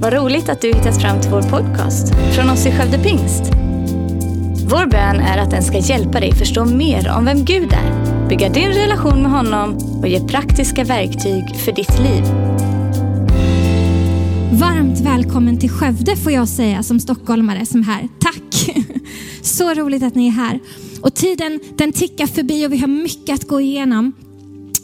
[0.00, 3.42] Vad roligt att du hittat fram till vår podcast från oss i Skövde Pingst.
[4.70, 8.48] Vår bön är att den ska hjälpa dig förstå mer om vem Gud är, bygga
[8.48, 12.24] din relation med honom och ge praktiska verktyg för ditt liv.
[14.52, 18.08] Varmt välkommen till Skövde får jag säga som stockholmare som är här.
[18.18, 18.76] Tack!
[19.42, 20.60] Så roligt att ni är här.
[21.00, 24.12] Och tiden den tickar förbi och vi har mycket att gå igenom.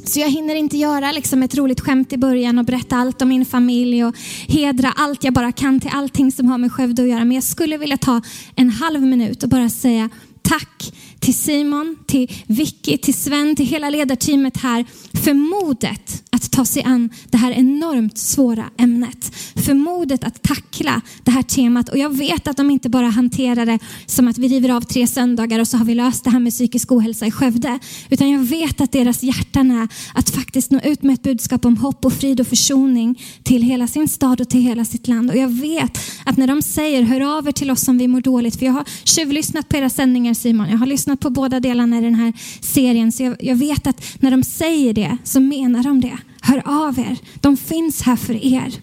[0.04, 3.28] Så jag hinner inte göra liksom ett roligt skämt i början och berätta allt om
[3.28, 4.16] min familj och
[4.48, 7.24] hedra allt jag bara kan till allting som har med Skövde att göra.
[7.24, 8.22] Men jag skulle vilja ta
[8.56, 10.10] en halv minut och bara säga
[10.48, 14.84] tack till Simon, till Vicky, till Sven, till hela ledarteamet här
[15.24, 19.32] för modet att ta sig an det här enormt svåra ämnet.
[19.54, 21.88] För modet att tackla det här temat.
[21.88, 25.06] Och jag vet att de inte bara hanterar det som att vi river av tre
[25.06, 27.78] söndagar och så har vi löst det här med psykisk ohälsa i Skövde.
[28.10, 31.76] Utan jag vet att deras hjärtan är att faktiskt nå ut med ett budskap om
[31.76, 35.30] hopp och frid och försoning till hela sin stad och till hela sitt land.
[35.30, 38.20] Och jag vet att när de säger hör av er till oss om vi mår
[38.20, 38.58] dåligt.
[38.58, 40.70] För jag har tjuvlyssnat på era sändningar Simon.
[40.70, 43.12] Jag har lyssnat på båda delarna i den här serien.
[43.12, 46.18] Så jag, jag vet att när de säger det så menar de det.
[46.40, 47.18] Hör av er.
[47.40, 48.74] De finns här för er.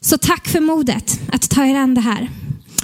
[0.00, 2.30] Så tack för modet att ta er an det här.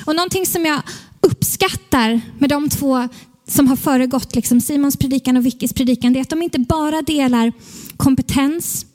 [0.04, 0.82] Och någonting som jag
[1.20, 3.08] uppskattar med de två
[3.48, 7.02] som har föregått liksom Simons predikan och Vickis predikan, det är att de inte bara
[7.02, 7.52] delar
[7.96, 8.86] kompetens,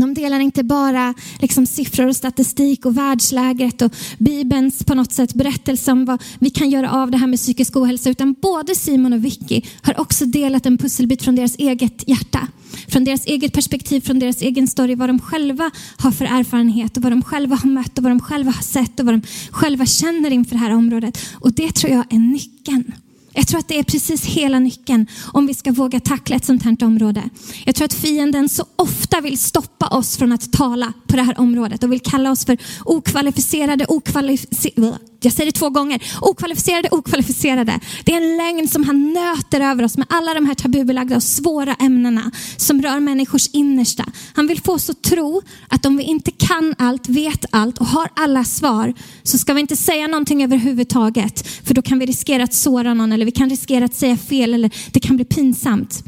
[0.00, 5.34] de delar inte bara liksom siffror och statistik och världsläget och Bibelns på något sätt
[5.34, 9.12] berättelse om vad vi kan göra av det här med psykisk ohälsa, utan både Simon
[9.12, 12.48] och Vicky har också delat en pusselbit från deras eget hjärta.
[12.88, 17.02] Från deras eget perspektiv, från deras egen story, vad de själva har för erfarenhet och
[17.02, 19.86] vad de själva har mött och vad de själva har sett och vad de själva
[19.86, 21.18] känner inför det här området.
[21.34, 22.92] Och det tror jag är nyckeln.
[23.32, 26.62] Jag tror att det är precis hela nyckeln om vi ska våga tackla ett sånt
[26.62, 27.22] här område.
[27.64, 31.40] Jag tror att fienden så ofta vill stoppa oss från att tala på det här
[31.40, 37.80] området och vill kalla oss för okvalificerade, okvalificerade jag säger det två gånger, okvalificerade, okvalificerade.
[38.04, 41.22] Det är en lögn som han nöter över oss med alla de här tabubelagda och
[41.22, 44.04] svåra ämnena som rör människors innersta.
[44.34, 47.86] Han vill få oss att tro att om vi inte kan allt, vet allt och
[47.86, 51.48] har alla svar så ska vi inte säga någonting överhuvudtaget.
[51.48, 54.54] För då kan vi riskera att såra någon eller vi kan riskera att säga fel
[54.54, 56.04] eller det kan bli pinsamt.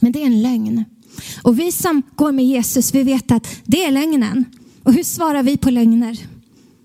[0.00, 0.84] Men det är en lögn.
[1.42, 4.44] Och vi som går med Jesus, vi vet att det är lögnen.
[4.82, 6.31] Och hur svarar vi på lögner?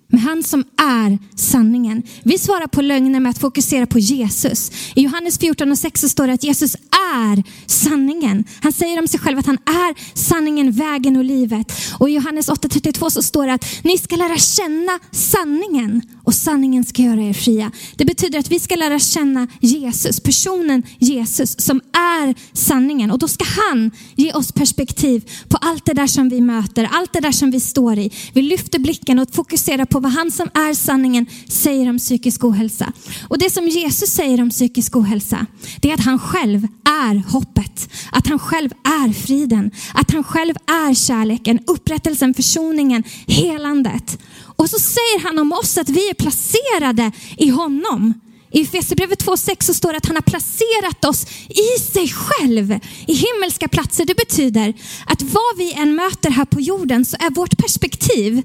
[0.08, 2.04] Med han som är sanningen.
[2.24, 4.72] Vi svarar på lögner med att fokusera på Jesus.
[4.96, 6.76] I Johannes 14 och 6 så står det att Jesus
[7.16, 8.44] är sanningen.
[8.62, 11.72] Han säger om sig själv att han är sanningen, vägen och livet.
[12.00, 16.84] Och i Johannes 8.32 så står det att ni ska lära känna sanningen och sanningen
[16.84, 17.72] ska göra er fria.
[17.96, 23.12] Det betyder att vi ska lära känna Jesus, personen Jesus som är sanningen.
[23.12, 27.14] Och då ska han ge oss perspektiv på allt det där som vi möter, allt
[27.14, 28.12] det där som vi står i.
[28.34, 32.92] Vi lyfter blicken och fokuserar på vad han som är sanningen säger om psykisk ohälsa.
[33.28, 35.46] Och det som Jesus säger om psykisk ohälsa,
[35.82, 37.90] det är att han själv är hoppet.
[38.12, 39.72] Att han själv är friden.
[39.94, 44.20] Att han själv är kärleken, upprättelsen, försoningen, helandet.
[44.40, 48.14] Och så säger han om oss att vi är placerade i honom.
[48.52, 53.14] I Efesierbrevet 2.6 så står det att han har placerat oss i sig själv i
[53.14, 54.06] himmelska platser.
[54.06, 54.74] Det betyder
[55.06, 58.44] att vad vi än möter här på jorden så är vårt perspektiv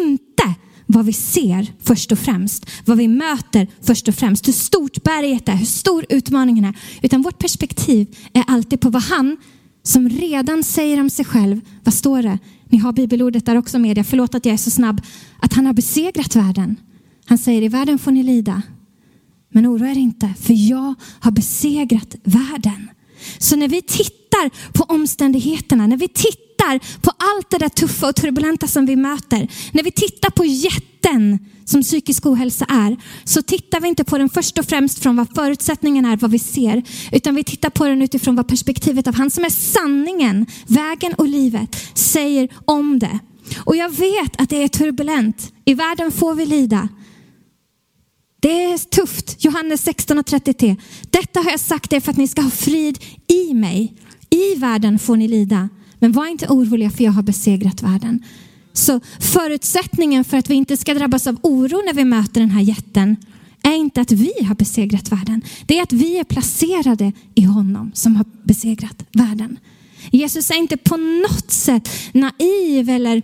[0.00, 0.54] inte
[0.94, 5.48] vad vi ser först och främst, vad vi möter först och främst, hur stort berget
[5.48, 6.74] är, hur stor utmaningen är.
[7.02, 9.36] Utan vårt perspektiv är alltid på vad han
[9.82, 12.38] som redan säger om sig själv, vad står det?
[12.68, 15.00] Ni har bibelordet där också med, förlåt att jag är så snabb,
[15.40, 16.76] att han har besegrat världen.
[17.26, 18.62] Han säger i världen får ni lida,
[19.52, 22.90] men oroa er inte, för jag har besegrat världen.
[23.38, 26.53] Så när vi tittar på omständigheterna, när vi tittar
[27.02, 31.38] på allt det där tuffa och turbulenta som vi möter, när vi tittar på jätten
[31.64, 35.34] som psykisk ohälsa är, så tittar vi inte på den först och främst från vad
[35.34, 36.82] förutsättningen är, vad vi ser,
[37.12, 41.28] utan vi tittar på den utifrån vad perspektivet av han som är sanningen, vägen och
[41.28, 43.18] livet säger om det.
[43.58, 45.52] Och jag vet att det är turbulent.
[45.64, 46.88] I världen får vi lida.
[48.40, 49.44] Det är tufft.
[49.44, 50.76] Johannes 16 och 33.
[51.10, 53.94] Detta har jag sagt er för att ni ska ha frid i mig.
[54.30, 55.68] I världen får ni lida.
[56.04, 58.24] Men var inte oroliga för jag har besegrat världen.
[58.72, 62.60] Så förutsättningen för att vi inte ska drabbas av oro när vi möter den här
[62.60, 63.16] jätten
[63.62, 65.42] är inte att vi har besegrat världen.
[65.66, 69.58] Det är att vi är placerade i honom som har besegrat världen.
[70.10, 73.22] Jesus är inte på något sätt naiv eller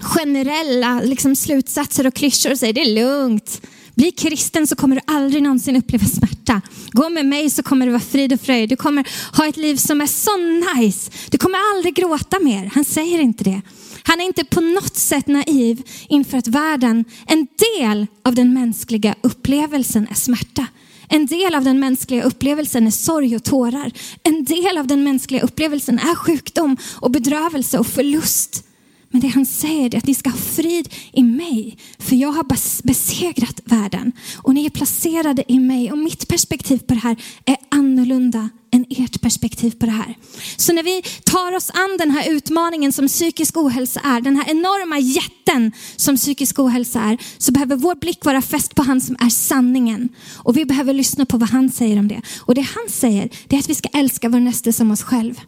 [0.00, 3.62] generella liksom, slutsatser och klyschor och säger det är lugnt.
[3.94, 6.60] Bli kristen så kommer du aldrig någonsin uppleva smärta.
[6.90, 8.68] Gå med mig så kommer det vara frid och fröjd.
[8.68, 10.30] Du kommer ha ett liv som är så
[10.76, 11.10] nice.
[11.30, 12.70] Du kommer aldrig gråta mer.
[12.74, 13.62] Han säger inte det.
[14.02, 17.46] Han är inte på något sätt naiv inför att världen, en
[17.78, 20.66] del av den mänskliga upplevelsen är smärta.
[21.08, 23.92] En del av den mänskliga upplevelsen är sorg och tårar.
[24.22, 28.64] En del av den mänskliga upplevelsen är sjukdom och bedrövelse och förlust.
[29.12, 32.46] Men det han säger är att ni ska ha frid i mig, för jag har
[32.86, 37.56] besegrat världen och ni är placerade i mig och mitt perspektiv på det här är
[37.68, 40.16] annorlunda än ert perspektiv på det här.
[40.56, 44.50] Så när vi tar oss an den här utmaningen som psykisk ohälsa är, den här
[44.50, 49.16] enorma jätten som psykisk ohälsa är, så behöver vår blick vara fäst på han som
[49.20, 50.08] är sanningen.
[50.36, 52.22] Och vi behöver lyssna på vad han säger om det.
[52.40, 55.40] Och det han säger, det är att vi ska älska vår nästa som oss själv.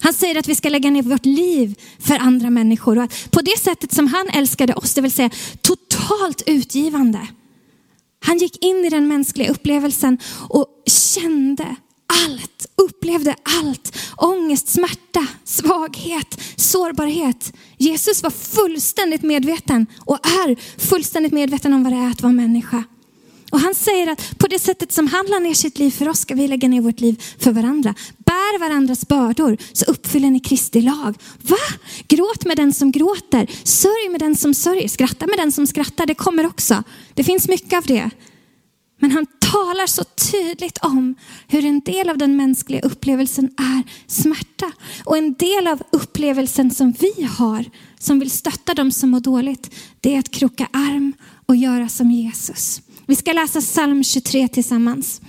[0.00, 2.98] Han säger att vi ska lägga ner vårt liv för andra människor.
[2.98, 5.30] Och på det sättet som han älskade oss, det vill säga
[5.60, 7.26] totalt utgivande.
[8.24, 10.18] Han gick in i den mänskliga upplevelsen
[10.48, 11.76] och kände
[12.26, 13.96] allt, upplevde allt.
[14.16, 17.52] Ångest, smärta, svaghet, sårbarhet.
[17.76, 22.84] Jesus var fullständigt medveten och är fullständigt medveten om vad det är att vara människa.
[23.50, 26.20] Och han säger att på det sättet som han la ner sitt liv för oss
[26.20, 27.94] ska vi lägga ner vårt liv för varandra.
[28.30, 31.14] Bär varandras bördor så uppfyller ni Kristi lag.
[31.42, 31.56] Va?
[32.08, 36.06] Gråt med den som gråter, sörj med den som sörjer, skratta med den som skrattar.
[36.06, 36.82] Det kommer också.
[37.14, 38.10] Det finns mycket av det.
[39.00, 41.14] Men han talar så tydligt om
[41.48, 44.72] hur en del av den mänskliga upplevelsen är smärta.
[45.04, 47.64] Och en del av upplevelsen som vi har,
[47.98, 51.12] som vill stötta dem som mår dåligt, det är att kroka arm
[51.46, 52.82] och göra som Jesus.
[53.06, 55.20] Vi ska läsa psalm 23 tillsammans.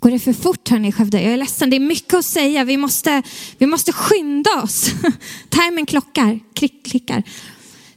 [0.00, 1.22] Går det för fort hörni Skövde?
[1.22, 2.64] Jag är ledsen, det är mycket att säga.
[2.64, 3.22] Vi måste,
[3.58, 4.90] vi måste skynda oss.
[5.48, 7.22] Timern klockar, klick, klickar.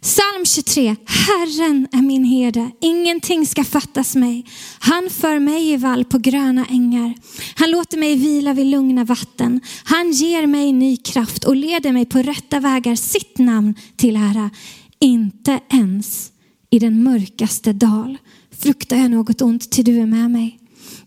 [0.01, 0.95] Psalm 23.
[1.05, 4.45] Herren är min herde, ingenting ska fattas mig.
[4.79, 7.13] Han för mig i vall på gröna ängar.
[7.55, 9.61] Han låter mig vila vid lugna vatten.
[9.83, 14.49] Han ger mig ny kraft och leder mig på rätta vägar, sitt namn till ära.
[14.99, 16.31] Inte ens
[16.69, 18.17] i den mörkaste dal
[18.59, 20.59] fruktar jag något ont till du är med mig.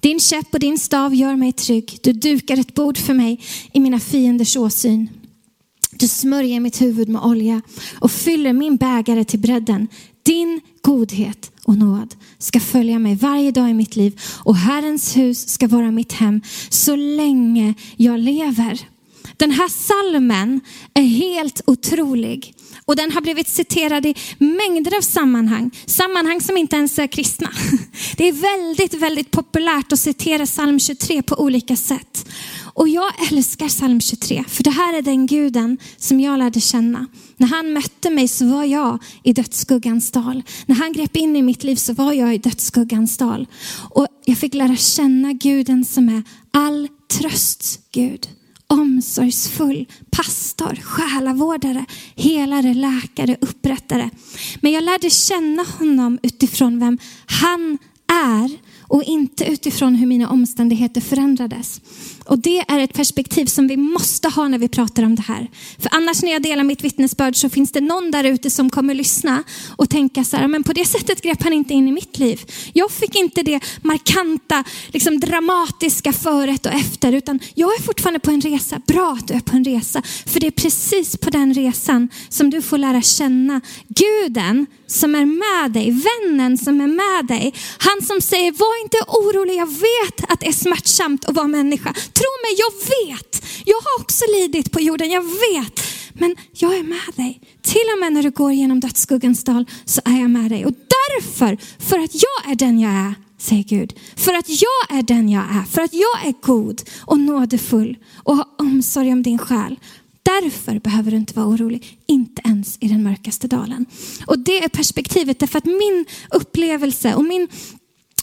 [0.06, 1.98] Din käpp och din stav gör mig trygg.
[2.02, 3.40] Du dukar ett bord för mig
[3.72, 5.08] i mina fienders åsyn.
[5.90, 7.62] Du smörjer mitt huvud med olja
[8.00, 9.88] och fyller min bägare till bredden.
[10.22, 15.48] Din godhet och nåd ska följa mig varje dag i mitt liv och Herrens hus
[15.48, 18.95] ska vara mitt hem så länge jag lever.
[19.36, 20.60] Den här salmen
[20.94, 22.54] är helt otrolig.
[22.84, 25.70] Och den har blivit citerad i mängder av sammanhang.
[25.86, 27.50] Sammanhang som inte ens är kristna.
[28.16, 32.28] Det är väldigt, väldigt populärt att citera psalm 23 på olika sätt.
[32.74, 37.06] Och jag älskar psalm 23, för det här är den guden som jag lärde känna.
[37.36, 40.42] När han mötte mig så var jag i dödsskuggans dal.
[40.66, 43.46] När han grep in i mitt liv så var jag i dödsskuggans dal.
[43.90, 48.28] Och jag fick lära känna guden som är all trösts Gud
[48.66, 51.84] omsorgsfull pastor, själavårdare,
[52.16, 54.10] helare, läkare, upprättare.
[54.60, 61.00] Men jag lärde känna honom utifrån vem han är och inte utifrån hur mina omständigheter
[61.00, 61.80] förändrades.
[62.28, 65.50] Och det är ett perspektiv som vi måste ha när vi pratar om det här.
[65.78, 68.94] För annars när jag delar mitt vittnesbörd så finns det någon där ute som kommer
[68.94, 69.44] lyssna
[69.76, 72.40] och tänka så här, men på det sättet grep han inte in i mitt liv.
[72.72, 78.30] Jag fick inte det markanta, liksom dramatiska föret och efter, utan jag är fortfarande på
[78.30, 78.80] en resa.
[78.86, 82.50] Bra att du är på en resa, för det är precis på den resan som
[82.50, 87.54] du får lära känna guden som är med dig, vännen som är med dig.
[87.78, 91.94] Han som säger, var inte orolig, jag vet att det är smärtsamt att vara människa.
[92.16, 93.44] Tro mig, jag vet.
[93.64, 95.80] Jag har också lidit på jorden, jag vet.
[96.12, 97.40] Men jag är med dig.
[97.62, 100.66] Till och med när du går genom dödsskuggans dal så är jag med dig.
[100.66, 103.94] Och därför, för att jag är den jag är, säger Gud.
[104.16, 108.36] För att jag är den jag är, för att jag är god och nådefull och
[108.36, 109.76] har omsorg om din själ.
[110.22, 113.86] Därför behöver du inte vara orolig, inte ens i den mörkaste dalen.
[114.26, 117.48] Och det är perspektivet, därför att min upplevelse och min,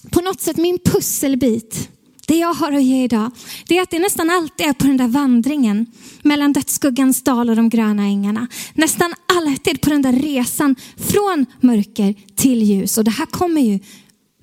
[0.09, 1.89] på något sätt min pusselbit
[2.27, 3.31] det jag har att ge idag,
[3.67, 5.85] det är att det nästan alltid är på den där vandringen
[6.21, 8.47] mellan dödsskuggans dal och de gröna ängarna.
[8.73, 12.97] Nästan alltid på den där resan från mörker till ljus.
[12.97, 13.79] Och det här kommer ju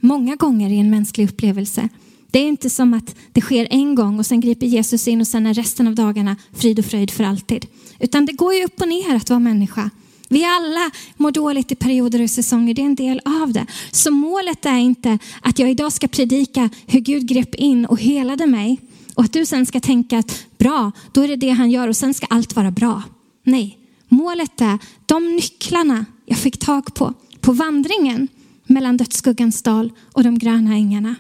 [0.00, 1.88] många gånger i en mänsklig upplevelse.
[2.30, 5.26] Det är inte som att det sker en gång och sen griper Jesus in och
[5.26, 7.66] sen är resten av dagarna frid och fröjd för alltid.
[7.98, 9.90] Utan det går ju upp och ner att vara människa.
[10.32, 13.66] Vi alla mår dåligt i perioder och säsonger, det är en del av det.
[13.90, 18.46] Så målet är inte att jag idag ska predika hur Gud grep in och helade
[18.46, 18.80] mig
[19.14, 21.96] och att du sen ska tänka att bra, då är det det han gör och
[21.96, 23.02] sen ska allt vara bra.
[23.42, 28.28] Nej, målet är de nycklarna jag fick tag på, på vandringen
[28.64, 31.14] mellan dödsskuggans dal och de gröna ängarna.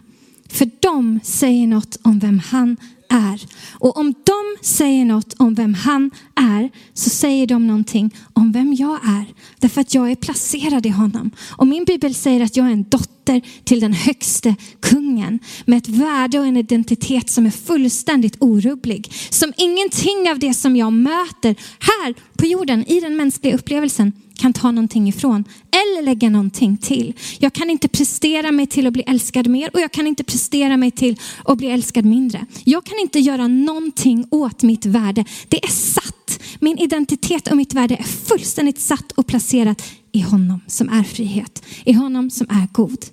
[0.48, 2.76] För de säger något om vem han
[3.10, 3.46] är.
[3.72, 8.74] Och om de säger något om vem han är så säger de någonting om vem
[8.74, 9.24] jag är.
[9.58, 11.30] Därför att jag är placerad i honom.
[11.50, 15.88] Och min bibel säger att jag är en dotter till den högste kungen med ett
[15.88, 19.12] värde och en identitet som är fullständigt orubblig.
[19.30, 24.52] Som ingenting av det som jag möter här på jorden i den mänskliga upplevelsen kan
[24.52, 27.14] ta någonting ifrån eller lägga någonting till.
[27.38, 30.76] Jag kan inte prestera mig till att bli älskad mer och jag kan inte prestera
[30.76, 32.46] mig till att bli älskad mindre.
[32.64, 35.24] Jag kan inte göra någonting åt mitt värde.
[35.48, 36.40] Det är satt.
[36.58, 39.82] Min identitet och mitt värde är fullständigt satt och placerat
[40.12, 43.06] i honom som är frihet, i honom som är god.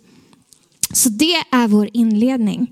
[0.94, 2.68] Så det är vår inledning.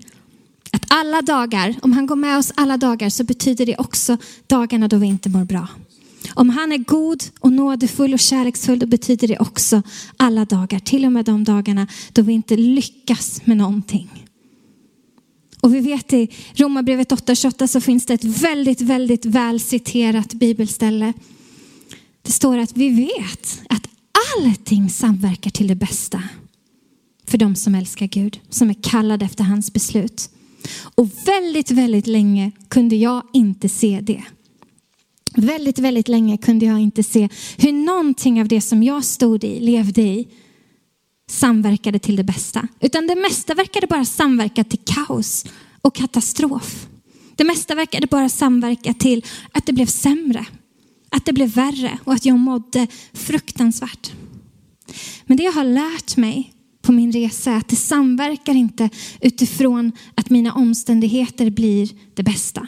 [0.72, 4.88] Att alla dagar, om han går med oss alla dagar så betyder det också dagarna
[4.88, 5.68] då vi inte mår bra.
[6.34, 9.82] Om han är god och nådefull och kärleksfull då betyder det också
[10.16, 10.78] alla dagar.
[10.78, 14.26] Till och med de dagarna då vi inte lyckas med någonting.
[15.60, 21.12] Och vi vet i Romarbrevet 8.28 så finns det ett väldigt, väldigt väl citerat bibelställe.
[22.22, 23.88] Det står att vi vet att
[24.36, 26.22] allting samverkar till det bästa
[27.26, 30.30] för de som älskar Gud, som är kallade efter hans beslut.
[30.94, 34.22] Och väldigt, väldigt länge kunde jag inte se det.
[35.34, 37.28] Väldigt, väldigt länge kunde jag inte se
[37.58, 40.28] hur någonting av det som jag stod i, levde i,
[41.30, 42.68] samverkade till det bästa.
[42.80, 45.44] Utan det mesta verkade bara samverka till kaos
[45.82, 46.86] och katastrof.
[47.36, 50.46] Det mesta verkade bara samverka till att det blev sämre,
[51.08, 54.12] att det blev värre och att jag mådde fruktansvärt.
[55.26, 56.52] Men det jag har lärt mig
[56.82, 58.90] på min resa är att det samverkar inte
[59.20, 62.66] utifrån att mina omständigheter blir det bästa.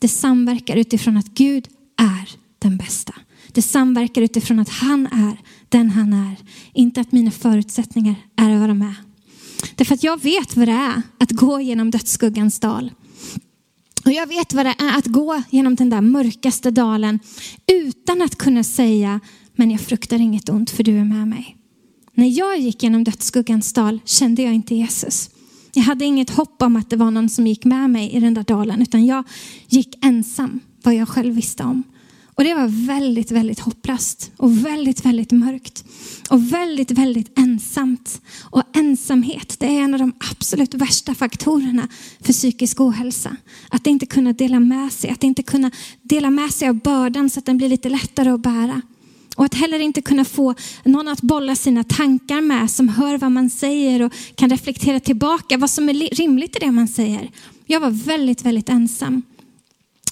[0.00, 3.14] Det samverkar utifrån att Gud är den bästa.
[3.52, 5.36] Det samverkar utifrån att han är
[5.68, 6.36] den han är.
[6.72, 8.94] Inte att mina förutsättningar är vad de är.
[9.74, 12.92] Därför att jag vet vad det är att gå genom dödsskuggans dal.
[14.04, 17.20] Och jag vet vad det är att gå genom den där mörkaste dalen
[17.72, 19.20] utan att kunna säga,
[19.56, 21.56] men jag fruktar inget ont för du är med mig.
[22.14, 25.30] När jag gick genom dödsskuggans dal kände jag inte Jesus.
[25.74, 28.34] Jag hade inget hopp om att det var någon som gick med mig i den
[28.34, 29.24] där dalen, utan jag
[29.68, 31.82] gick ensam vad jag själv visste om.
[32.34, 35.84] Och det var väldigt, väldigt hopplöst och väldigt, väldigt mörkt
[36.30, 38.20] och väldigt, väldigt ensamt.
[38.42, 41.88] Och ensamhet, det är en av de absolut värsta faktorerna
[42.20, 43.36] för psykisk ohälsa.
[43.68, 45.70] Att inte kunna dela med sig, att inte kunna
[46.02, 48.82] dela med sig av bördan så att den blir lite lättare att bära.
[49.36, 53.32] Och att heller inte kunna få någon att bolla sina tankar med som hör vad
[53.32, 57.30] man säger och kan reflektera tillbaka vad som är rimligt i det man säger.
[57.66, 59.22] Jag var väldigt, väldigt ensam.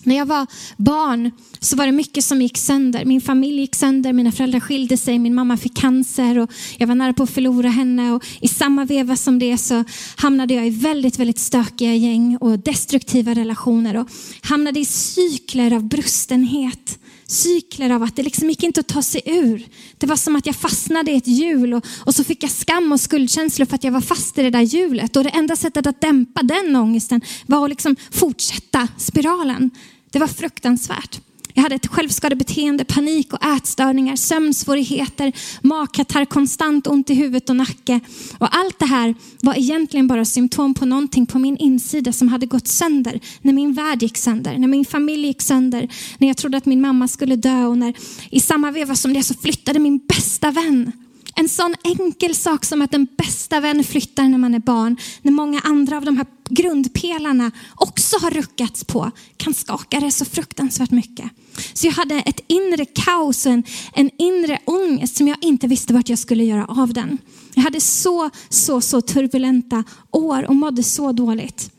[0.04, 1.30] När jag var barn
[1.60, 3.04] så var det mycket som gick sönder.
[3.04, 6.94] Min familj gick sönder, mina föräldrar skilde sig, min mamma fick cancer och jag var
[6.94, 8.12] nära på att förlora henne.
[8.12, 9.84] Och I samma veva som det så
[10.16, 14.08] hamnade jag i väldigt, väldigt stökiga gäng och destruktiva relationer och
[14.40, 16.98] hamnade i cykler av brustenhet
[17.32, 19.66] cykler av att det liksom gick inte att ta sig ur.
[19.98, 22.92] Det var som att jag fastnade i ett hjul och, och så fick jag skam
[22.92, 25.16] och skuldkänslor för att jag var fast i det där hjulet.
[25.16, 29.70] Och det enda sättet att dämpa den ångesten var att liksom fortsätta spiralen.
[30.10, 31.20] Det var fruktansvärt.
[31.54, 38.00] Jag hade ett självskadebeteende, panik och ätstörningar, sömnsvårigheter, magkatarr, konstant ont i huvudet och nacke.
[38.38, 42.46] Och allt det här var egentligen bara symptom på någonting på min insida som hade
[42.46, 43.20] gått sönder.
[43.42, 46.80] När min värld gick sönder, när min familj gick sönder, när jag trodde att min
[46.80, 47.94] mamma skulle dö och när
[48.30, 50.92] i samma veva som det så flyttade min bästa vän
[51.36, 55.32] en sån enkel sak som att en bästa vän flyttar när man är barn, när
[55.32, 60.90] många andra av de här grundpelarna också har ruckats på, kan skaka det så fruktansvärt
[60.90, 61.30] mycket.
[61.72, 65.94] Så jag hade ett inre kaos och en, en inre ångest som jag inte visste
[65.94, 67.18] vart jag skulle göra av den.
[67.54, 71.70] Jag hade så, så, så turbulenta år och mådde så dåligt.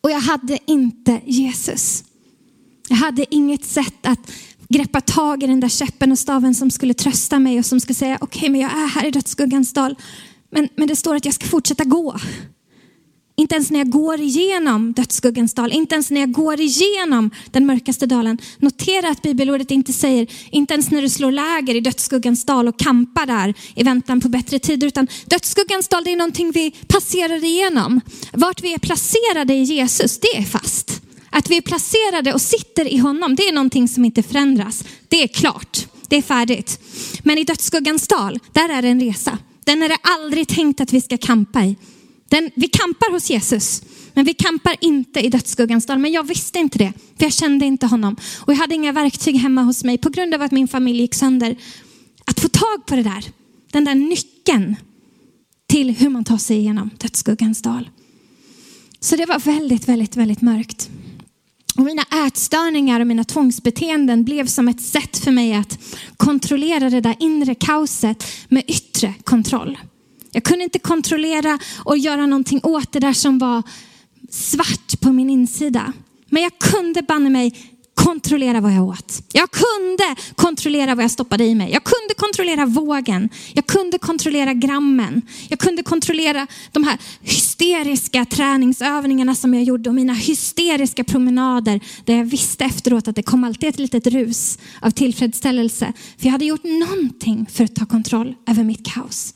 [0.00, 2.04] Och jag hade inte Jesus.
[2.88, 4.30] Jag hade inget sätt att
[4.68, 7.94] greppa tag i den där käppen och staven som skulle trösta mig och som skulle
[7.94, 9.96] säga okej, okay, men jag är här i dödsskuggans dal.
[10.50, 12.18] Men, men det står att jag ska fortsätta gå.
[13.36, 17.66] Inte ens när jag går igenom dödsskuggans dal, inte ens när jag går igenom den
[17.66, 18.38] mörkaste dalen.
[18.58, 22.78] Notera att bibelordet inte säger, inte ens när du slår läger i dödsskuggans dal och
[22.78, 27.44] kampar där i väntan på bättre tider, utan dödsskuggans dal det är någonting vi passerar
[27.44, 28.00] igenom.
[28.32, 31.00] Vart vi är placerade i Jesus, det är fast.
[31.30, 34.84] Att vi är placerade och sitter i honom, det är någonting som inte förändras.
[35.08, 36.80] Det är klart, det är färdigt.
[37.22, 39.38] Men i dödsskuggans dal, där är det en resa.
[39.64, 41.76] Den är det aldrig tänkt att vi ska kampa i.
[42.28, 43.82] Den, vi kampar hos Jesus,
[44.14, 45.98] men vi kampar inte i dödsskuggans dal.
[45.98, 48.16] Men jag visste inte det, för jag kände inte honom.
[48.40, 51.14] Och jag hade inga verktyg hemma hos mig på grund av att min familj gick
[51.14, 51.56] sönder.
[52.24, 53.24] Att få tag på det där,
[53.72, 54.76] den där nyckeln
[55.66, 57.90] till hur man tar sig igenom dödsskuggans dal.
[59.00, 60.90] Så det var väldigt, väldigt, väldigt mörkt.
[61.76, 65.78] Och mina ätstörningar och mina tvångsbeteenden blev som ett sätt för mig att
[66.16, 69.78] kontrollera det där inre kaoset med yttre kontroll.
[70.34, 73.62] Jag kunde inte kontrollera och göra någonting åt det där som var
[74.30, 75.92] svart på min insida.
[76.28, 77.54] Men jag kunde banne mig
[77.94, 79.22] kontrollera vad jag åt.
[79.32, 81.72] Jag kunde kontrollera vad jag stoppade i mig.
[81.72, 83.28] Jag kunde kontrollera vågen.
[83.52, 85.22] Jag kunde kontrollera grammen.
[85.48, 92.16] Jag kunde kontrollera de här hysteriska träningsövningarna som jag gjorde och mina hysteriska promenader där
[92.16, 95.92] jag visste efteråt att det kom alltid ett litet rus av tillfredsställelse.
[96.18, 99.34] För jag hade gjort någonting för att ta kontroll över mitt kaos.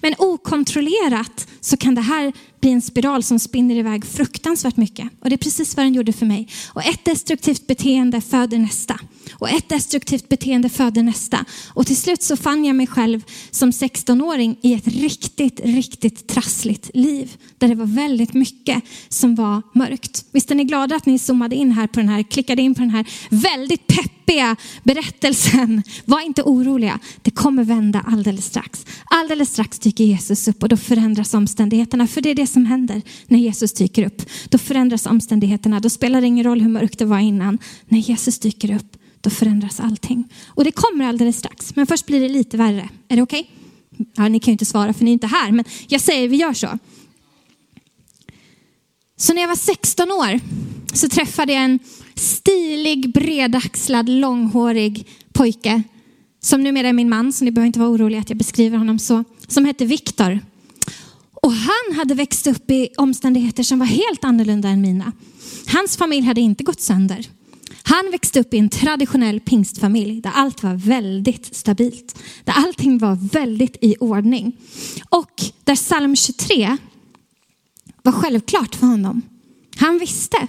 [0.00, 5.08] Men okontrollerat så kan det här bli en spiral som spinner iväg fruktansvärt mycket.
[5.20, 6.48] Och det är precis vad den gjorde för mig.
[6.68, 8.98] Och ett destruktivt beteende föder nästa.
[9.32, 11.44] Och ett destruktivt beteende föder nästa.
[11.68, 16.90] Och till slut så fann jag mig själv som 16-åring i ett riktigt, riktigt trassligt
[16.94, 17.36] liv.
[17.58, 20.24] Där det var väldigt mycket som var mörkt.
[20.32, 22.80] Visst är ni glada att ni zoomade in här på den här, klickade in på
[22.80, 25.82] den här väldigt peppiga berättelsen.
[26.04, 28.86] Var inte oroliga, det kommer vända alldeles strax.
[29.04, 32.06] Alldeles strax dyker Jesus upp och då förändras omständigheterna.
[32.06, 34.22] För det är det som händer när Jesus dyker upp.
[34.48, 35.80] Då förändras omständigheterna.
[35.80, 37.58] Då spelar det ingen roll hur mörkt det var innan.
[37.88, 40.28] När Jesus dyker upp, då förändras allting.
[40.46, 41.76] Och det kommer alldeles strax.
[41.76, 42.88] Men först blir det lite värre.
[43.08, 43.40] Är det okej?
[43.40, 44.06] Okay?
[44.14, 45.52] Ja, ni kan ju inte svara för ni är inte här.
[45.52, 46.78] Men jag säger vi gör så.
[49.16, 50.40] Så när jag var 16 år
[50.92, 51.78] så träffade jag en
[52.14, 55.82] stilig, bredaxlad, långhårig pojke
[56.40, 58.98] som numera är min man, så ni behöver inte vara oroliga att jag beskriver honom
[58.98, 60.40] så, som hette Viktor.
[61.46, 65.12] Och han hade växt upp i omständigheter som var helt annorlunda än mina.
[65.66, 67.26] Hans familj hade inte gått sönder.
[67.82, 72.18] Han växte upp i en traditionell pingstfamilj där allt var väldigt stabilt.
[72.44, 74.56] Där allting var väldigt i ordning.
[75.08, 76.76] Och där psalm 23
[78.02, 79.22] var självklart för honom.
[79.76, 80.46] Han visste,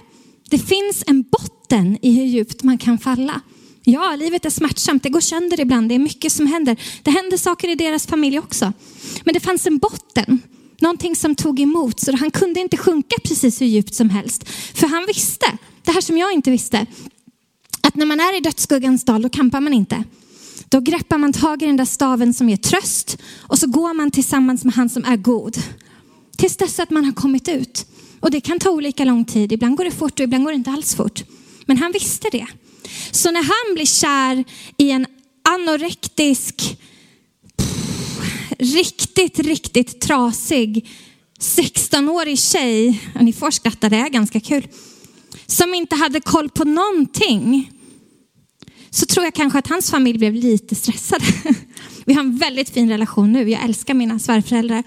[0.50, 3.40] det finns en botten i hur djupt man kan falla.
[3.84, 6.76] Ja, livet är smärtsamt, det går sönder ibland, det är mycket som händer.
[7.02, 8.72] Det händer saker i deras familj också.
[9.24, 10.42] Men det fanns en botten
[10.80, 14.48] Någonting som tog emot så han kunde inte sjunka precis hur djupt som helst.
[14.74, 15.46] För han visste,
[15.82, 16.86] det här som jag inte visste,
[17.80, 20.04] att när man är i dödsskuggans dal då kampar man inte.
[20.68, 24.10] Då greppar man tag i den där staven som ger tröst och så går man
[24.10, 25.56] tillsammans med han som är god.
[26.36, 27.86] Tills dess att man har kommit ut.
[28.20, 29.52] Och det kan ta olika lång tid.
[29.52, 31.22] Ibland går det fort och ibland går det inte alls fort.
[31.66, 32.46] Men han visste det.
[33.10, 34.44] Så när han blir kär
[34.76, 35.06] i en
[35.42, 36.78] anorektisk
[38.58, 40.90] riktigt, riktigt trasig
[41.40, 44.68] 16-årig tjej, och ni får skratta, det är ganska kul,
[45.46, 47.70] som inte hade koll på någonting,
[48.90, 51.24] så tror jag kanske att hans familj blev lite stressade.
[52.04, 54.82] Vi har en väldigt fin relation nu, jag älskar mina svärföräldrar.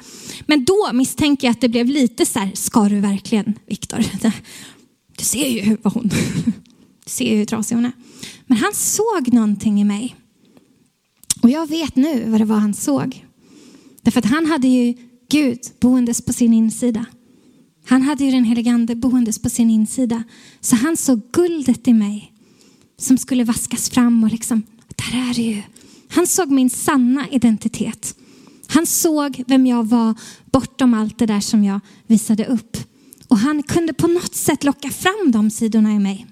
[0.46, 4.00] Men då misstänker jag att det blev lite så här, ska du verkligen, Viktor?
[5.18, 6.08] Du ser ju vad hon,
[7.04, 7.92] du ser ju hur trasig hon är.
[8.46, 10.16] Men han såg någonting i mig.
[11.42, 13.27] Och jag vet nu vad det var han såg.
[14.08, 14.94] Därför att han hade ju
[15.30, 17.06] Gud boendes på sin insida.
[17.86, 20.24] Han hade ju den helige ande boendes på sin insida.
[20.62, 22.34] Så han såg guldet i mig
[22.98, 24.64] som skulle vaskas fram och liksom,
[24.96, 25.62] där är det ju.
[26.10, 28.16] Han såg min sanna identitet.
[28.68, 30.14] Han såg vem jag var
[30.46, 32.78] bortom allt det där som jag visade upp.
[33.28, 36.26] Och han kunde på något sätt locka fram de sidorna i mig.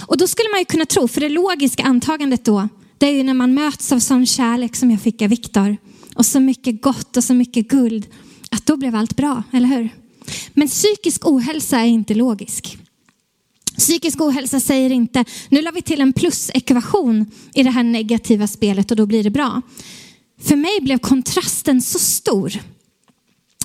[0.00, 3.22] Och då skulle man ju kunna tro, för det logiska antagandet då, det är ju
[3.22, 5.76] när man möts av sån kärlek som jag fick av Viktor
[6.18, 8.06] och så mycket gott och så mycket guld,
[8.50, 9.88] att då blev allt bra, eller hur?
[10.54, 12.78] Men psykisk ohälsa är inte logisk.
[13.76, 18.90] Psykisk ohälsa säger inte, nu la vi till en plusekvation i det här negativa spelet
[18.90, 19.62] och då blir det bra.
[20.42, 22.52] För mig blev kontrasten så stor.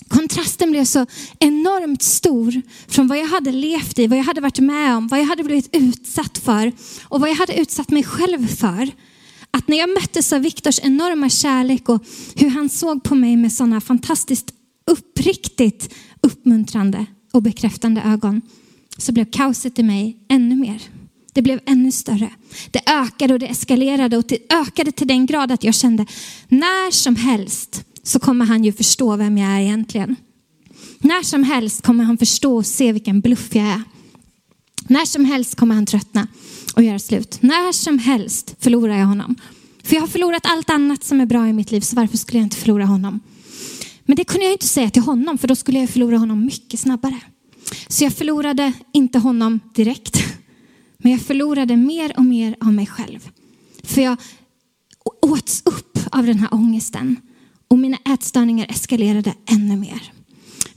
[0.08, 1.06] Kontrasten blev så
[1.40, 5.20] enormt stor från vad jag hade levt i, vad jag hade varit med om, vad
[5.20, 6.72] jag hade blivit utsatt för
[7.04, 8.92] och vad jag hade utsatt mig själv för
[9.58, 13.54] att när jag möttes av Viktors enorma kärlek och hur han såg på mig med
[13.54, 14.54] sådana fantastiskt
[14.92, 18.42] uppriktigt uppmuntrande och bekräftande ögon
[18.98, 20.82] så blev kaoset i mig ännu mer.
[21.34, 22.30] Det blev ännu större.
[22.72, 26.06] Det ökade och det eskalerade och det ökade till den grad att jag kände
[26.48, 30.16] när som helst så kommer han ju förstå vem jag är egentligen.
[31.00, 33.84] När som helst kommer han förstå och se vilken bluff jag är.
[34.88, 36.28] När som helst kommer han tröttna
[36.74, 37.38] och göra slut.
[37.42, 39.36] När som helst förlorar jag honom.
[39.84, 42.40] För jag har förlorat allt annat som är bra i mitt liv, så varför skulle
[42.40, 43.20] jag inte förlora honom?
[44.06, 46.80] Men det kunde jag inte säga till honom, för då skulle jag förlora honom mycket
[46.80, 47.20] snabbare.
[47.88, 50.24] Så jag förlorade inte honom direkt,
[50.98, 53.30] men jag förlorade mer och mer av mig själv.
[53.84, 54.18] För jag
[55.22, 57.18] åts upp av den här ångesten
[57.68, 60.13] och mina ätstörningar eskalerade ännu mer.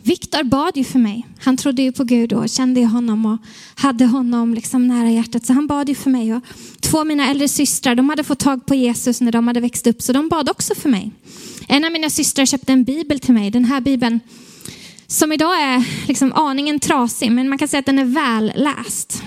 [0.07, 1.27] Viktor bad ju för mig.
[1.39, 3.39] Han trodde ju på Gud och kände honom och
[3.75, 5.47] hade honom liksom nära hjärtat.
[5.47, 6.35] Så han bad ju för mig.
[6.35, 6.43] Och
[6.81, 9.87] två av mina äldre systrar, de hade fått tag på Jesus när de hade växt
[9.87, 11.11] upp, så de bad också för mig.
[11.69, 14.21] En av mina systrar köpte en bibel till mig, den här bibeln
[15.07, 19.23] som idag är liksom aningen trasig, men man kan säga att den är välläst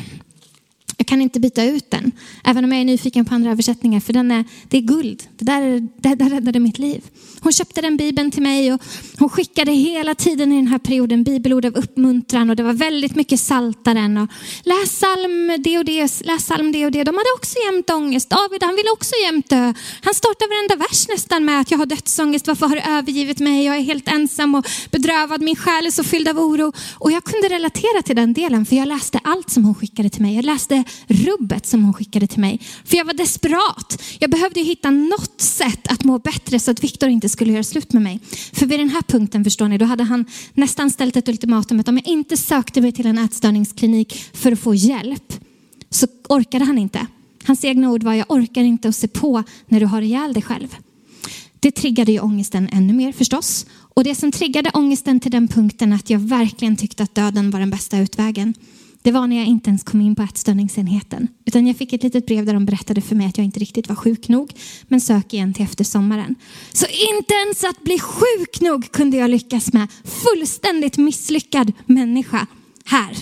[1.09, 2.11] kan inte byta ut den,
[2.43, 5.23] även om jag är nyfiken på andra översättningar, för den är, det är guld.
[5.37, 7.03] Det där, det där räddade mitt liv.
[7.41, 8.81] Hon köpte den bibeln till mig och
[9.17, 13.15] hon skickade hela tiden i den här perioden bibelord av uppmuntran och det var väldigt
[13.15, 14.29] mycket saltaren och
[14.63, 17.03] läs psalm det och det, läs psalm det och det.
[17.03, 18.29] De hade också jämt ångest.
[18.29, 19.73] David han ville också jämt dö.
[20.01, 23.65] Han startar varenda vers nästan med att jag har dödsångest, varför har du övergivit mig?
[23.65, 26.73] Jag är helt ensam och bedrövad, min själ är så fylld av oro.
[26.93, 30.21] Och jag kunde relatera till den delen för jag läste allt som hon skickade till
[30.21, 30.35] mig.
[30.35, 32.59] Jag läste rubbet som hon skickade till mig.
[32.85, 34.01] För jag var desperat.
[34.19, 37.93] Jag behövde hitta något sätt att må bättre så att Viktor inte skulle göra slut
[37.93, 38.19] med mig.
[38.53, 41.87] För vid den här punkten förstår ni, då hade han nästan ställt ett ultimatum att
[41.87, 45.33] om jag inte sökte mig till en ätstörningsklinik för att få hjälp
[45.89, 47.07] så orkade han inte.
[47.43, 50.43] Hans egna ord var, jag orkar inte att se på när du har ihjäl dig
[50.43, 50.75] själv.
[51.59, 53.65] Det triggade ju ångesten ännu mer förstås.
[53.93, 57.59] Och det som triggade ångesten till den punkten att jag verkligen tyckte att döden var
[57.59, 58.53] den bästa utvägen
[59.09, 61.27] det var när jag inte ens kom in på ätstörningsenheten.
[61.45, 63.89] Utan jag fick ett litet brev där de berättade för mig att jag inte riktigt
[63.89, 64.53] var sjuk nog.
[64.87, 66.35] Men sök igen till efter sommaren.
[66.73, 69.87] Så inte ens att bli sjuk nog kunde jag lyckas med.
[70.03, 72.47] Fullständigt misslyckad människa
[72.85, 73.17] här.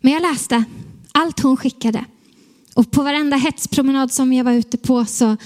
[0.00, 0.64] Men jag läste
[1.12, 2.04] allt hon skickade.
[2.74, 5.36] Och på varenda hetspromenad som jag var ute på så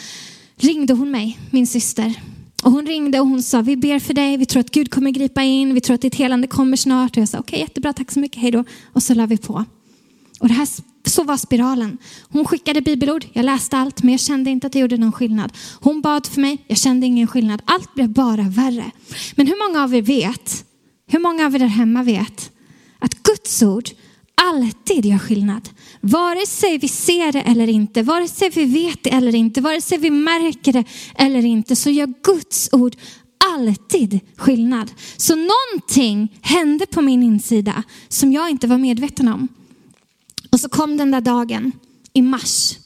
[0.57, 2.15] ringde hon mig, min syster.
[2.63, 5.11] Och hon ringde och hon sa, vi ber för dig, vi tror att Gud kommer
[5.11, 7.17] gripa in, vi tror att ditt helande kommer snart.
[7.17, 8.65] Och jag sa, okej okay, jättebra, tack så mycket, hej då.
[8.93, 9.65] Och så la vi på.
[10.41, 10.69] Och det här,
[11.05, 11.99] så var spiralen.
[12.29, 15.53] Hon skickade bibelord, jag läste allt, men jag kände inte att det gjorde någon skillnad.
[15.81, 17.63] Hon bad för mig, jag kände ingen skillnad.
[17.65, 18.91] Allt blev bara värre.
[19.35, 20.65] Men hur många av er vet,
[21.07, 22.51] hur många av er där hemma vet,
[22.99, 23.89] att Guds ord
[24.35, 25.69] alltid gör skillnad.
[26.05, 29.81] Vare sig vi ser det eller inte, vare sig vi vet det eller inte, vare
[29.81, 30.85] sig vi märker det
[31.15, 32.97] eller inte, så gör Guds ord
[33.55, 34.91] alltid skillnad.
[35.17, 39.49] Så någonting hände på min insida som jag inte var medveten om.
[40.51, 41.73] Och så kom den där dagen
[42.13, 42.79] i mars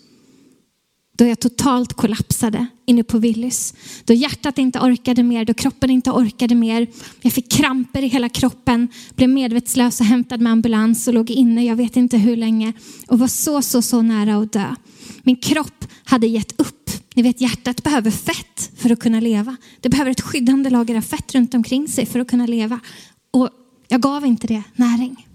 [1.16, 3.74] då jag totalt kollapsade inne på Willys.
[4.04, 6.86] Då hjärtat inte orkade mer, då kroppen inte orkade mer.
[7.20, 11.64] Jag fick kramper i hela kroppen, blev medvetslös och hämtad med ambulans och låg inne,
[11.64, 12.72] jag vet inte hur länge.
[13.08, 14.74] Och var så, så, så nära att dö.
[15.22, 16.90] Min kropp hade gett upp.
[17.14, 19.56] Ni vet hjärtat behöver fett för att kunna leva.
[19.80, 22.80] Det behöver ett skyddande lager av fett runt omkring sig för att kunna leva.
[23.30, 23.50] Och
[23.88, 25.25] jag gav inte det näring.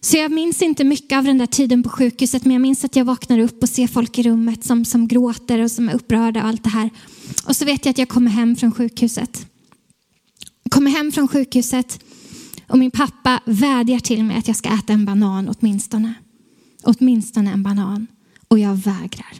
[0.00, 2.96] Så jag minns inte mycket av den där tiden på sjukhuset, men jag minns att
[2.96, 6.42] jag vaknar upp och ser folk i rummet som, som gråter och som är upprörda
[6.42, 6.90] och allt det här.
[7.46, 9.46] Och så vet jag att jag kommer hem från sjukhuset.
[10.70, 12.00] Kommer hem från sjukhuset
[12.66, 16.14] och min pappa vädjar till mig att jag ska äta en banan åtminstone.
[16.82, 18.06] Åtminstone en banan.
[18.48, 19.34] Och jag vägrar.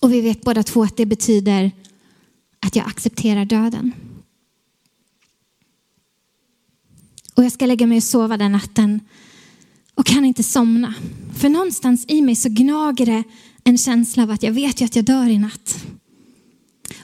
[0.00, 1.72] Och vi vet båda två att det betyder
[2.60, 3.92] att jag accepterar döden.
[7.40, 9.00] Och jag ska lägga mig och sova den natten
[9.94, 10.94] och kan inte somna.
[11.36, 13.22] För någonstans i mig så gnager det
[13.64, 15.84] en känsla av att jag vet ju att jag dör i natt.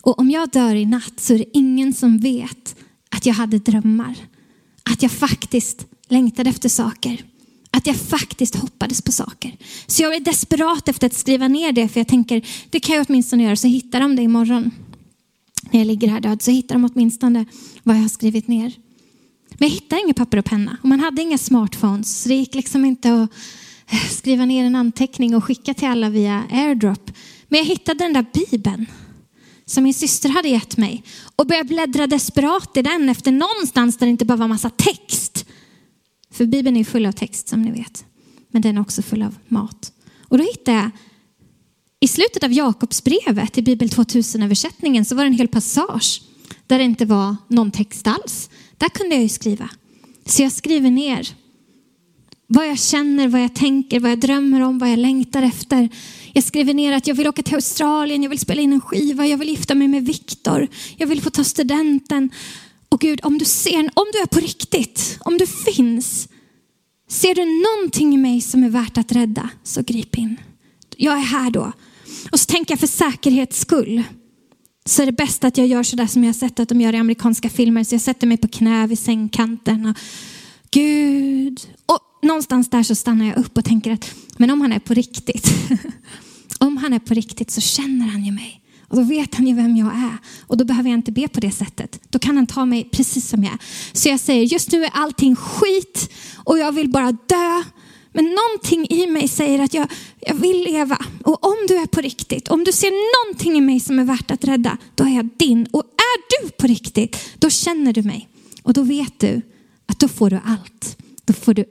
[0.00, 2.76] Och om jag dör i natt så är det ingen som vet
[3.10, 4.14] att jag hade drömmar.
[4.82, 7.24] Att jag faktiskt längtade efter saker.
[7.70, 9.56] Att jag faktiskt hoppades på saker.
[9.86, 13.06] Så jag är desperat efter att skriva ner det för jag tänker det kan jag
[13.08, 14.70] åtminstone göra så hittar de det imorgon.
[15.70, 17.44] När jag ligger här död så hittar de åtminstone
[17.82, 18.85] vad jag har skrivit ner.
[19.50, 22.22] Men jag hittade inget papper och penna och man hade inga smartphones.
[22.22, 23.30] Så det gick liksom inte att
[23.92, 27.10] eh, skriva ner en anteckning och skicka till alla via airdrop.
[27.48, 28.86] Men jag hittade den där bibeln
[29.66, 31.04] som min syster hade gett mig
[31.36, 35.46] och började bläddra desperat i den efter någonstans där det inte bara var massa text.
[36.30, 38.04] För bibeln är full av text som ni vet.
[38.50, 39.92] Men den är också full av mat.
[40.28, 40.90] Och då hittade jag
[42.00, 46.22] i slutet av Jakobsbrevet i Bibel 2000-översättningen så var det en hel passage
[46.66, 48.50] där det inte var någon text alls.
[48.78, 49.68] Där kunde jag ju skriva.
[50.26, 51.28] Så jag skriver ner
[52.46, 55.88] vad jag känner, vad jag tänker, vad jag drömmer om, vad jag längtar efter.
[56.32, 59.26] Jag skriver ner att jag vill åka till Australien, jag vill spela in en skiva,
[59.26, 62.30] jag vill gifta mig med Viktor, jag vill få ta studenten.
[62.88, 66.28] Och Gud, om du ser, om du är på riktigt, om du finns,
[67.08, 70.36] ser du någonting i mig som är värt att rädda, så grip in.
[70.96, 71.72] Jag är här då.
[72.30, 74.02] Och så tänker jag för säkerhets skull,
[74.88, 76.92] så är det bäst att jag gör sådär som jag har sett att de gör
[76.92, 77.84] i amerikanska filmer.
[77.84, 79.96] Så jag sätter mig på knä vid sängkanten och
[80.70, 81.60] Gud.
[81.86, 84.94] Och någonstans där så stannar jag upp och tänker att men om han är på
[84.94, 85.50] riktigt.
[86.58, 88.62] om han är på riktigt så känner han ju mig.
[88.88, 90.16] Och då vet han ju vem jag är.
[90.40, 92.00] Och då behöver jag inte be på det sättet.
[92.08, 93.58] Då kan han ta mig precis som jag är.
[93.92, 97.62] Så jag säger, just nu är allting skit och jag vill bara dö.
[98.16, 99.88] Men någonting i mig säger att jag,
[100.20, 100.98] jag vill leva.
[101.22, 102.90] Och om du är på riktigt, om du ser
[103.26, 105.66] någonting i mig som är värt att rädda, då är jag din.
[105.70, 108.28] Och är du på riktigt, då känner du mig.
[108.62, 109.42] Och då vet du
[109.86, 110.96] att då får du allt.
[111.24, 111.64] Då får du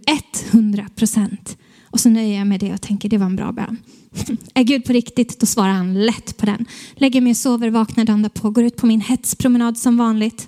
[0.52, 1.58] 100 procent.
[1.84, 3.78] Och så nöjer jag mig med det och tänker det var en bra bön.
[4.54, 6.66] Är Gud på riktigt, då svarar han lätt på den.
[6.96, 10.48] Lägger mig och sover, vaknar dagen därpå, går ut på min hetspromenad som vanligt.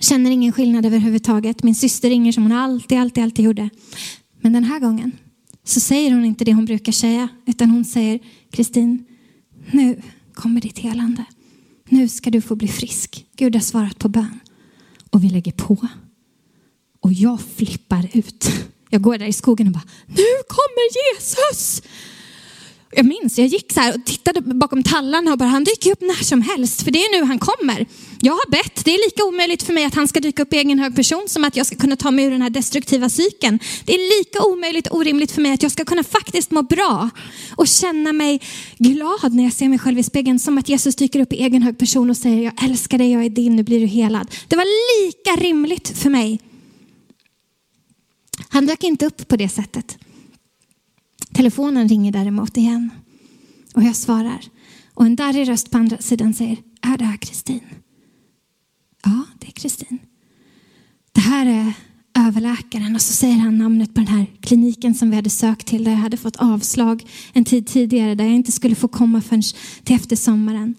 [0.00, 1.62] Känner ingen skillnad överhuvudtaget.
[1.62, 3.70] Min syster ringer som hon alltid, alltid, alltid gjorde.
[4.42, 5.12] Men den här gången
[5.64, 9.04] så säger hon inte det hon brukar säga, utan hon säger Kristin,
[9.70, 10.02] nu
[10.34, 11.24] kommer ditt helande.
[11.88, 13.26] Nu ska du få bli frisk.
[13.36, 14.40] Gud har svarat på bön.
[15.10, 15.86] Och vi lägger på.
[17.00, 18.46] Och jag flippar ut.
[18.90, 21.82] Jag går där i skogen och bara, nu kommer Jesus!
[22.94, 26.00] Jag minns, jag gick så här och tittade bakom tallarna och bara, han dyker upp
[26.00, 27.86] när som helst, för det är nu han kommer.
[28.20, 30.56] Jag har bett, det är lika omöjligt för mig att han ska dyka upp i
[30.56, 33.58] egen hög person som att jag ska kunna ta mig ur den här destruktiva cykeln.
[33.84, 37.10] Det är lika omöjligt och orimligt för mig att jag ska kunna faktiskt må bra
[37.56, 38.40] och känna mig
[38.78, 41.62] glad när jag ser mig själv i spegeln som att Jesus dyker upp i egen
[41.62, 44.30] hög person och säger, jag älskar dig, jag är din, nu blir du helad.
[44.48, 44.66] Det var
[45.04, 46.40] lika rimligt för mig.
[48.48, 49.98] Han dök inte upp på det sättet.
[51.32, 52.90] Telefonen ringer däremot igen.
[53.74, 54.40] Och jag svarar.
[54.94, 57.60] Och en darrig röst på andra sidan säger, är det här Kristin?
[59.04, 59.98] Ja, det är Kristin.
[61.12, 61.72] Det här är
[62.18, 65.84] överläkaren och så säger han namnet på den här kliniken som vi hade sökt till
[65.84, 69.42] där jag hade fått avslag en tid tidigare där jag inte skulle få komma förrän
[69.84, 70.74] till efter sommaren.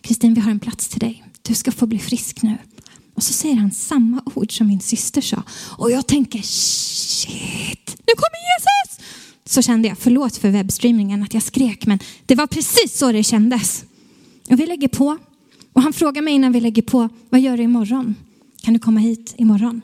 [0.00, 1.24] Kristin, vi har en plats till dig.
[1.42, 2.58] Du ska få bli frisk nu.
[3.14, 5.42] Och så säger han samma ord som min syster sa.
[5.78, 8.81] Och jag tänker, shit, nu kommer Jesus!
[9.52, 13.22] Så kände jag, förlåt för webbstreamingen att jag skrek, men det var precis så det
[13.22, 13.84] kändes.
[14.50, 15.18] Och vi lägger på.
[15.72, 18.14] Och han frågar mig innan vi lägger på, vad gör du imorgon?
[18.62, 19.82] Kan du komma hit imorgon?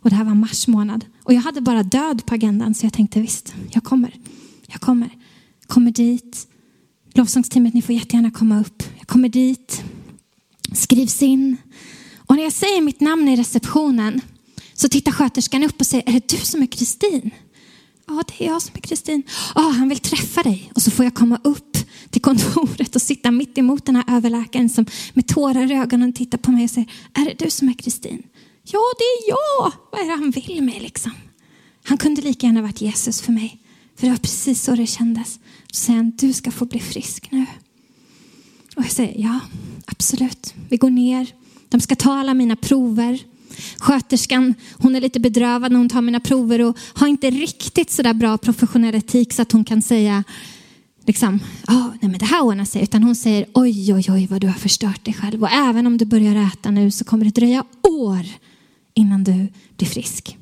[0.00, 1.04] Och det här var mars månad.
[1.24, 4.14] Och jag hade bara död på agendan, så jag tänkte visst, jag kommer.
[4.66, 5.10] Jag kommer.
[5.66, 6.46] Kommer dit.
[7.12, 8.82] Lovsångsteamet, ni får jättegärna komma upp.
[8.98, 9.82] Jag kommer dit.
[10.72, 11.56] Skrivs in.
[12.16, 14.20] Och när jag säger mitt namn i receptionen
[14.74, 17.30] så tittar sköterskan upp och säger, är det du som är Kristin?
[18.10, 19.22] Ja, det är jag som är Kristin.
[19.54, 20.72] Ja, han vill träffa dig.
[20.74, 21.76] Och så får jag komma upp
[22.10, 26.38] till kontoret och sitta mitt emot den här överläkaren som med tårar i ögonen tittar
[26.38, 28.22] på mig och säger, är det du som är Kristin?
[28.62, 29.72] Ja, det är jag.
[29.92, 31.12] Vad är det han vill mig liksom?
[31.84, 33.58] Han kunde lika gärna varit Jesus för mig.
[33.96, 35.40] För det var precis så det kändes.
[35.72, 37.46] Så säger han, du ska få bli frisk nu.
[38.76, 39.40] Och jag säger, ja,
[39.86, 40.54] absolut.
[40.68, 41.34] Vi går ner.
[41.68, 43.18] De ska ta alla mina prover.
[43.78, 48.14] Sköterskan, hon är lite bedrövad när hon tar mina prover och har inte riktigt sådär
[48.14, 50.24] bra professionell etik så att hon kan säga
[51.06, 52.82] liksom, oh, nej men det här ordnar sig.
[52.82, 55.42] Utan hon säger, oj, oj, oj vad du har förstört dig själv.
[55.42, 58.26] Och även om du börjar äta nu så kommer det dröja år
[58.94, 60.38] innan du blir frisk.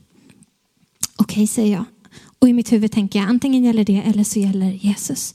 [1.16, 1.84] Okej, okay, säger jag.
[2.38, 5.34] Och i mitt huvud tänker jag, antingen gäller det eller så gäller Jesus.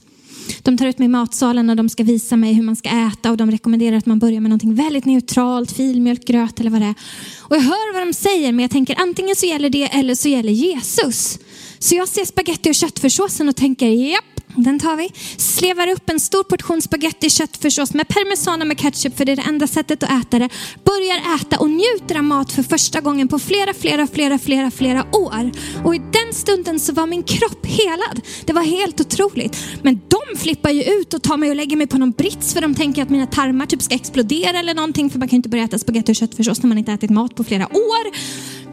[0.62, 3.30] De tar ut mig i matsalen och de ska visa mig hur man ska äta
[3.30, 6.86] och de rekommenderar att man börjar med någonting väldigt neutralt, filmjölk, gröt eller vad det
[6.86, 6.94] är.
[7.40, 10.28] Och jag hör vad de säger men jag tänker antingen så gäller det eller så
[10.28, 11.38] gäller Jesus.
[11.78, 15.10] Så jag ser spaghetti och köttfärssåsen och tänker japp, den tar vi.
[15.36, 19.36] Slevar upp en stor portion spagetti köttfärssås med parmesan och med ketchup för det är
[19.36, 20.48] det enda sättet att äta det.
[20.84, 25.06] Börjar äta och njuter av mat för första gången på flera, flera, flera, flera, flera
[25.12, 25.50] år.
[25.84, 28.20] Och i den stunden så var min kropp helad.
[28.44, 29.56] Det var helt otroligt.
[29.82, 32.60] Men de flippar ju ut och tar mig och lägger mig på någon brits för
[32.60, 35.48] de tänker att mina tarmar typ ska explodera eller någonting för man kan ju inte
[35.48, 38.04] börja äta spagetti och köttfärssås när man inte ätit mat på flera år.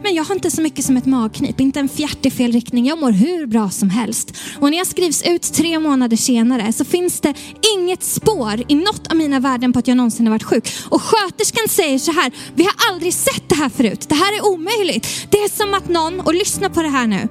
[0.02, 2.86] Men jag har inte så mycket som ett magknip, inte en fjärt i fel riktning.
[2.86, 4.36] Jag mår hur bra som helst.
[4.60, 7.34] Och när jag skrivs ut tre månader senare så finns det
[7.76, 10.68] inget spår i något av mina värden på att jag någonsin har varit sjuk.
[10.88, 14.08] Och sköterskan säger så här, vi har aldrig sett det här förut.
[14.08, 15.26] Det här är omöjligt.
[15.30, 17.28] Det är som att någon, och lyssna på det här nu.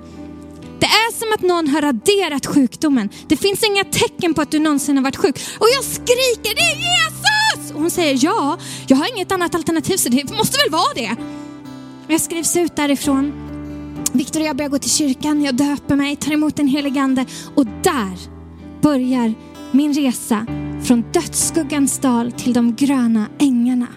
[0.79, 3.09] Det är som att någon har raderat sjukdomen.
[3.27, 5.35] Det finns inga tecken på att du någonsin har varit sjuk.
[5.59, 7.71] Och jag skriker, det är Jesus!
[7.73, 8.57] Och hon säger, ja,
[8.87, 11.15] jag har inget annat alternativ så det måste väl vara det.
[12.11, 13.33] Jag skrivs ut därifrån.
[14.13, 17.25] Viktor och jag börjar gå till kyrkan, jag döper mig, tar emot den helige ande
[17.55, 18.17] och där
[18.81, 19.33] börjar
[19.71, 20.45] min resa
[20.83, 23.87] från dödsskuggans dal till de gröna ängarna.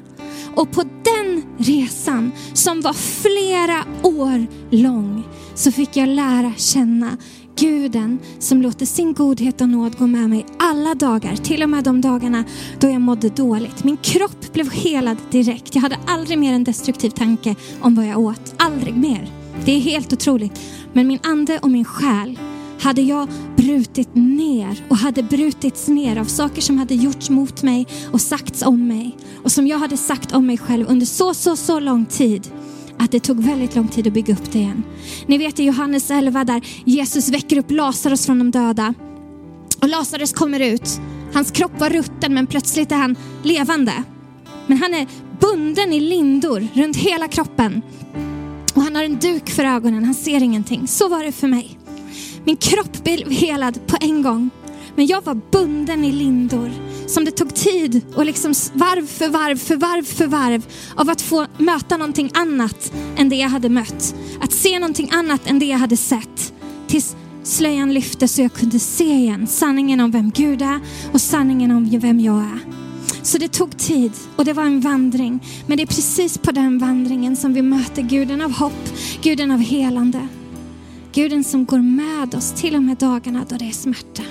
[0.55, 5.22] Och på den resan som var flera år lång
[5.55, 7.16] så fick jag lära känna
[7.56, 11.84] Guden som låter sin godhet och nåd gå med mig alla dagar, till och med
[11.84, 12.44] de dagarna
[12.80, 13.84] då jag mådde dåligt.
[13.84, 15.74] Min kropp blev helad direkt.
[15.74, 18.54] Jag hade aldrig mer en destruktiv tanke om vad jag åt.
[18.56, 19.30] Aldrig mer.
[19.64, 20.60] Det är helt otroligt.
[20.92, 22.38] Men min ande och min själ
[22.80, 27.86] hade jag brutit ner och hade brutits ner av saker som hade gjorts mot mig
[28.12, 31.56] och sagts om mig och som jag hade sagt om mig själv under så, så,
[31.56, 32.50] så lång tid
[32.98, 34.83] att det tog väldigt lång tid att bygga upp det igen.
[35.26, 38.94] Ni vet i Johannes 11 där Jesus väcker upp Lazarus från de döda
[39.83, 41.00] och Lazarus kommer ut.
[41.35, 43.92] Hans kropp var rutten men plötsligt är han levande.
[44.66, 45.07] Men han är
[45.40, 47.83] bunden i lindor runt hela kroppen.
[48.74, 50.87] Och han har en duk för ögonen, han ser ingenting.
[50.88, 51.78] Så var det för mig.
[52.44, 54.50] Min kropp blev helad på en gång.
[54.96, 56.70] Men jag var bunden i lindor
[57.06, 61.22] som det tog tid och liksom varv för varv för varv för varv av att
[61.22, 64.14] få möta någonting annat än det jag hade mött.
[64.40, 66.52] Att se någonting annat än det jag hade sett.
[66.86, 70.80] Tills slöjan lyfte så jag kunde se igen sanningen om vem Gud är
[71.12, 72.58] och sanningen om vem jag är.
[73.22, 75.46] Så det tog tid och det var en vandring.
[75.66, 78.88] Men det är precis på den vandringen som vi möter guden av hopp,
[79.22, 80.28] guden av helande.
[81.12, 84.22] Guden som går med oss till och med dagarna då det är smärta.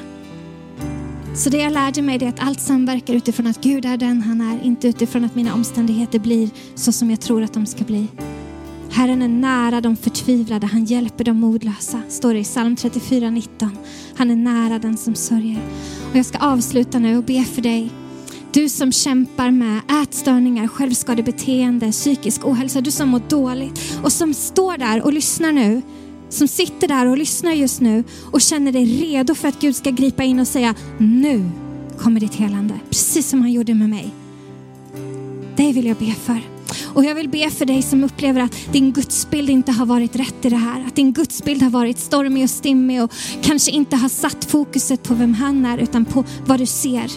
[1.36, 4.42] Så det jag lärde mig är att allt samverkar utifrån att Gud är den han
[4.42, 8.08] är, inte utifrån att mina omständigheter blir så som jag tror att de ska bli.
[8.92, 13.70] Herren är nära de förtvivlade, han hjälper de modlösa, står det i psalm 34.19.
[14.16, 15.62] Han är nära den som sörjer.
[16.12, 17.92] Och jag ska avsluta nu och be för dig
[18.54, 24.78] du som kämpar med ätstörningar, självskadebeteende, psykisk ohälsa, du som mår dåligt och som står
[24.78, 25.82] där och lyssnar nu,
[26.34, 29.90] som sitter där och lyssnar just nu och känner dig redo för att Gud ska
[29.90, 31.50] gripa in och säga nu
[31.98, 34.14] kommer ditt helande, precis som han gjorde med mig.
[35.56, 36.42] Dig vill jag be för.
[36.94, 40.46] Och jag vill be för dig som upplever att din gudsbild inte har varit rätt
[40.46, 40.86] i det här.
[40.88, 45.14] Att din gudsbild har varit stormig och stimmig och kanske inte har satt fokuset på
[45.14, 47.12] vem han är utan på vad du ser.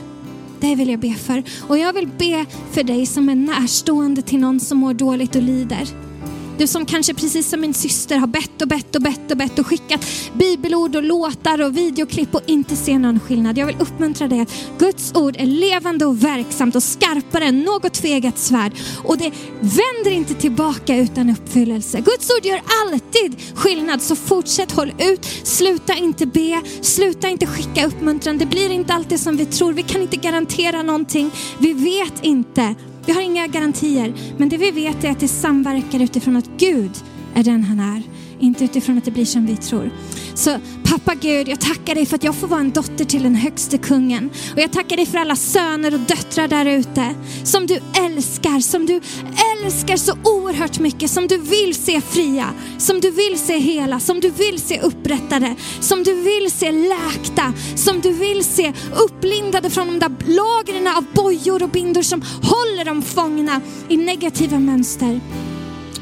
[0.61, 1.43] Det vill jag be för.
[1.69, 5.43] Och jag vill be för dig som är närstående till någon som mår dåligt och
[5.43, 6.06] lider.
[6.59, 9.59] Du som kanske precis som min syster har bett och bett och bett och bett
[9.59, 13.59] och skickat bibelord och låtar och videoklipp och inte ser någon skillnad.
[13.59, 17.93] Jag vill uppmuntra dig att Guds ord är levande och verksamt och skarpare än något
[17.93, 18.73] tvegat svärd.
[19.05, 22.01] Och det vänder inte tillbaka utan uppfyllelse.
[22.01, 25.25] Guds ord gör alltid skillnad så fortsätt håll ut.
[25.45, 28.39] Sluta inte be, sluta inte skicka uppmuntran.
[28.39, 29.73] Det blir inte alltid som vi tror.
[29.73, 31.31] Vi kan inte garantera någonting.
[31.59, 32.75] Vi vet inte.
[33.07, 36.91] Vi har inga garantier, men det vi vet är att det samverkar utifrån att Gud
[37.35, 38.03] är den han är,
[38.41, 39.91] inte utifrån att det blir som vi tror.
[40.37, 43.35] Så pappa Gud, jag tackar dig för att jag får vara en dotter till den
[43.35, 44.31] högste kungen.
[44.53, 48.87] Och jag tackar dig för alla söner och döttrar där ute som du älskar, som
[48.87, 49.01] du
[49.65, 52.47] älskar så oerhört mycket, som du vill se fria,
[52.79, 57.53] som du vill se hela, som du vill se upprättade, som du vill se läkta,
[57.77, 58.73] som du vill se
[59.05, 64.59] upplindade från de där lagren av bojor och bindor som håller dem fångna i negativa
[64.59, 65.21] mönster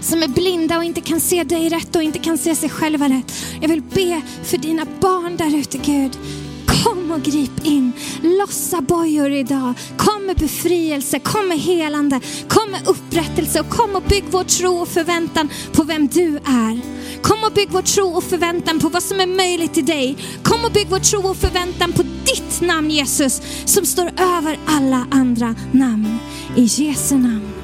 [0.05, 3.09] som är blinda och inte kan se dig rätt och inte kan se sig själva
[3.09, 3.33] rätt.
[3.61, 6.19] Jag vill be för dina barn där ute Gud.
[6.67, 7.93] Kom och grip in.
[8.23, 9.75] Lossa bojor idag.
[9.97, 14.75] Kom med befrielse, kom med helande, kom med upprättelse och kom och bygg vår tro
[14.75, 16.81] och förväntan på vem du är.
[17.23, 20.17] Kom och bygg vår tro och förväntan på vad som är möjligt i dig.
[20.43, 25.07] Kom och bygg vår tro och förväntan på ditt namn Jesus som står över alla
[25.11, 26.19] andra namn.
[26.57, 27.64] I Jesu namn.